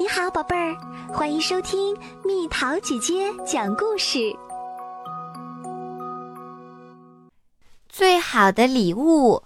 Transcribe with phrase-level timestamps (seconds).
[0.00, 0.76] 你好，宝贝儿，
[1.12, 4.32] 欢迎收听蜜桃姐姐讲故事。
[7.88, 9.42] 最好的礼物。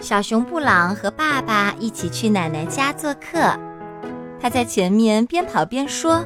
[0.00, 3.58] 小熊布朗和爸爸一起去奶奶家做客，
[4.40, 6.24] 他在前面边跑边说：“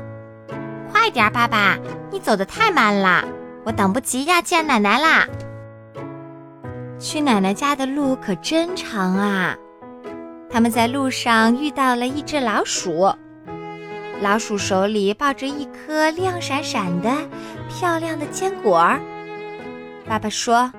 [0.93, 1.79] 快点，爸爸，
[2.11, 3.25] 你走得太慢了，
[3.65, 5.27] 我等不及要见奶奶啦。”
[7.01, 9.57] 去奶奶家的路可真长啊！
[10.51, 13.13] 他们在路上遇到了一只老鼠，
[14.23, 17.11] 老鼠手里抱着一颗亮闪闪的、
[17.69, 19.01] 漂亮的坚果儿。
[20.07, 20.73] 爸爸说：“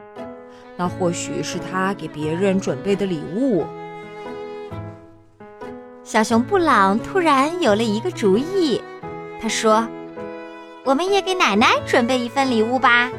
[0.78, 3.66] 那或许是他给别人准备的礼物。”
[6.04, 8.82] 小熊布朗突然有了一个主意，
[9.40, 9.88] 他说
[10.86, 13.12] ：“我们也给奶奶准备一份礼物吧。”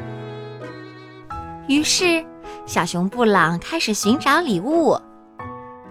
[1.69, 2.25] 于是，
[2.65, 4.99] 小熊布朗开始寻找礼物。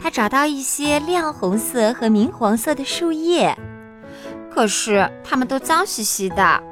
[0.01, 3.57] 他找到一些亮红色和明黄色的树叶，
[4.51, 6.63] 可是它们都脏兮兮的。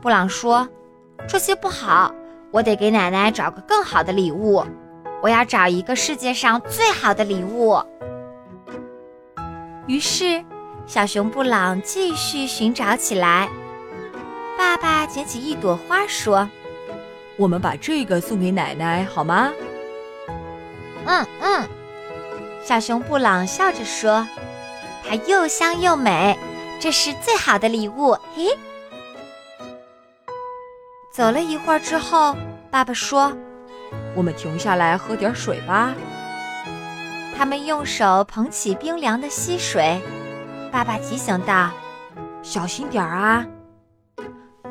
[0.00, 0.68] 布朗说
[1.26, 2.14] ：“这些不好，
[2.50, 4.64] 我得给奶奶找个更好的礼物。
[5.22, 7.82] 我要找一个世界上最好的礼物。”
[9.88, 10.44] 于是，
[10.86, 13.48] 小熊布朗继续寻找起来。
[14.56, 16.48] 爸爸捡起一朵花说
[17.36, 19.50] ：“我们把这个送给奶奶好吗
[21.06, 21.68] ？”“嗯嗯。”
[22.66, 24.26] 小熊布朗笑着说
[25.06, 26.34] ：“它又香又美，
[26.80, 28.46] 这是最好的礼物。”嘿，
[31.12, 32.34] 走了一会儿之后，
[32.70, 33.30] 爸爸说
[34.16, 35.94] ：“我们停下来喝点水吧。”
[37.36, 40.00] 他们用手捧起冰凉的溪水，
[40.72, 41.68] 爸爸提醒道
[42.42, 43.46] ：“小心点儿啊！”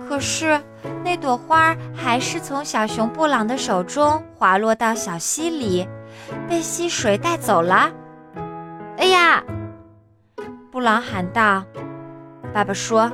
[0.09, 0.59] 可是
[1.03, 5.87] 那朵花还是从小熊布朗的手中滑落到小溪里。
[6.49, 7.91] 被溪水带走了！
[8.97, 9.43] 哎呀！
[10.71, 11.63] 布朗喊道。
[12.53, 13.11] 爸爸说：“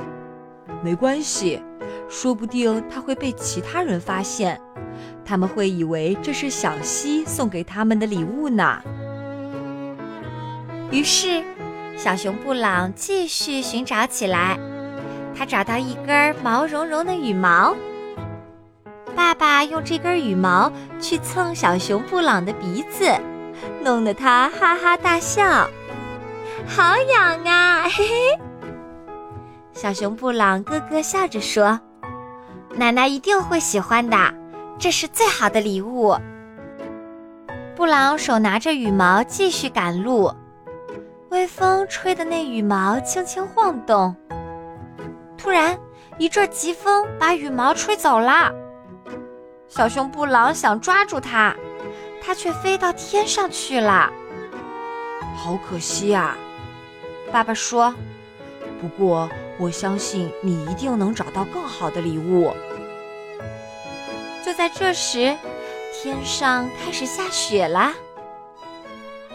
[0.84, 1.62] 没关系，
[2.08, 4.60] 说不定他会被其他人发现，
[5.24, 8.82] 他们会以为这是小溪送给他们的礼物呢。”
[10.92, 11.42] 于是，
[11.96, 14.58] 小熊布朗继续寻找起来。
[15.34, 17.74] 他找到一根毛茸茸的羽毛。
[19.20, 23.04] 爸爸用这根羽毛去蹭小熊布朗的鼻子，
[23.84, 25.68] 弄得他哈哈大笑，
[26.66, 27.82] 好痒啊！
[27.82, 28.14] 嘿嘿。
[29.74, 31.78] 小熊布朗咯咯笑着说
[32.74, 34.16] ：“奶奶一定会喜欢的，
[34.78, 36.16] 这是最好的礼物。”
[37.76, 40.32] 布朗手拿着羽毛继续赶路，
[41.28, 44.16] 微风吹的那羽毛轻轻晃动。
[45.36, 45.78] 突然，
[46.16, 48.50] 一阵疾风把羽毛吹走了。
[49.70, 51.54] 小熊布朗想抓住它，
[52.20, 54.10] 它却飞到天上去了。
[55.36, 56.36] 好可惜啊！
[57.30, 57.94] 爸爸说
[58.82, 62.52] ：“不过我相信你一定能找到更好的礼物。”
[64.44, 65.36] 就在这时，
[65.94, 67.92] 天上开始下雪了。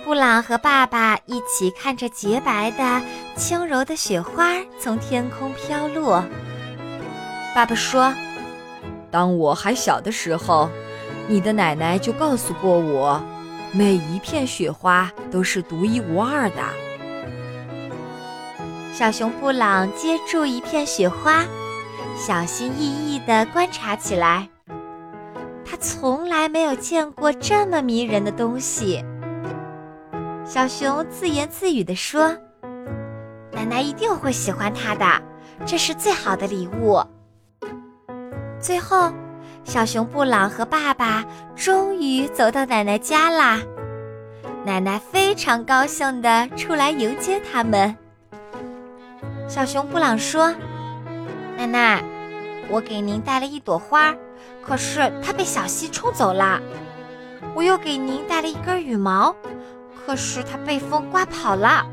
[0.04, 3.02] 布朗和爸爸一起看着洁白的、
[3.38, 6.22] 轻柔的雪花从天空飘落。
[7.56, 8.14] 爸爸说。
[9.16, 10.70] 当我还小的时候，
[11.26, 13.24] 你的奶奶就告诉过我，
[13.72, 16.58] 每一片雪花都是独一无二的。
[18.92, 21.46] 小熊布朗接住一片雪花，
[22.18, 24.50] 小心翼翼地观察起来。
[25.64, 29.02] 他从来没有见过这么迷人的东西。
[30.46, 32.36] 小熊自言自语地说
[33.56, 35.06] ：“奶奶一定会喜欢它的，
[35.66, 37.02] 这是最好的礼物。”
[38.66, 39.14] 最后，
[39.64, 41.24] 小熊布朗和爸爸
[41.56, 43.60] 终于走到奶奶家啦。
[44.66, 47.96] 奶奶非常高兴地出来迎接他们。
[49.48, 50.52] 小熊布朗说
[51.56, 52.04] ：“奶奶，
[52.68, 54.16] 我给您带了一朵花，
[54.64, 56.60] 可是它被小溪冲走了。
[57.54, 59.36] 我又给您带了一根羽毛，
[60.04, 61.86] 可是它被风刮跑了。”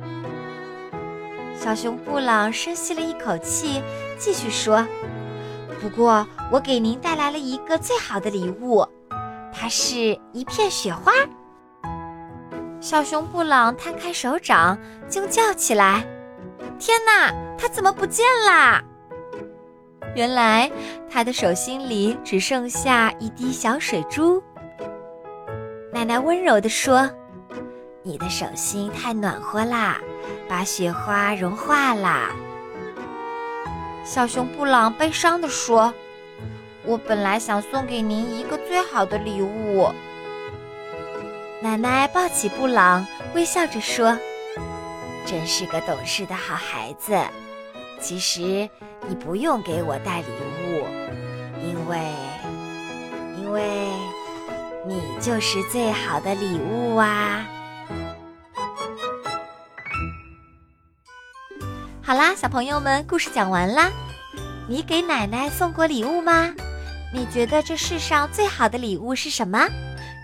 [1.55, 3.83] 小熊布朗深吸了一口气，
[4.17, 4.83] 继续说。
[5.83, 8.87] 不过，我给您带来了一个最好的礼物，
[9.53, 11.11] 它是一片雪花。
[12.81, 16.07] 小熊布朗摊开手掌，惊叫起来
[16.79, 18.81] ：“天哪，它怎么不见啦？”
[20.15, 20.71] 原来，
[21.11, 24.41] 他的手心里只剩下一滴小水珠。
[25.93, 27.11] 奶奶温柔地说
[28.05, 29.99] ：“你的手心太暖和啦，
[30.49, 32.31] 把雪花融化啦。”
[34.05, 35.95] 小熊布朗悲伤地说
[36.85, 39.89] ：“我本来想送给您一个最好的礼物。”
[41.63, 44.19] 奶奶抱起布朗，微笑着说
[45.25, 47.17] ：“真是个懂事的好孩子。
[48.01, 48.69] 其实
[49.07, 50.27] 你不用给我带礼
[50.67, 50.85] 物，
[51.65, 52.13] 因为，
[53.39, 53.63] 因为
[54.85, 57.47] 你就是最好的礼物啊！
[62.13, 63.91] 好啦，小朋友们，故事讲完啦。
[64.69, 66.55] 你给奶奶送过礼物吗？
[67.11, 69.67] 你觉得这世上最好的礼物是什么？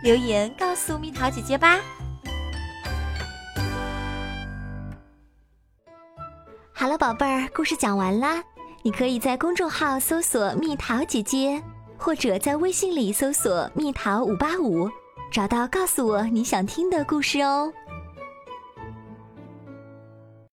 [0.02, 1.80] 留言告诉蜜桃姐姐吧。
[6.74, 8.44] 好了，宝贝儿，故事讲完啦。
[8.82, 11.62] 你可以在公众号搜索“蜜桃姐姐”，
[11.96, 14.90] 或者在微信里搜索“蜜桃五八五”，
[15.32, 17.72] 找到告诉我你想听的故事哦。